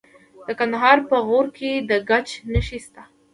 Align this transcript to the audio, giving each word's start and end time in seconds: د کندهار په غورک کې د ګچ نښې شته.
د 0.47 0.49
کندهار 0.59 0.97
په 1.09 1.15
غورک 1.27 1.51
کې 1.57 1.71
د 1.89 1.91
ګچ 2.09 2.27
نښې 2.51 2.79
شته. 2.85 3.03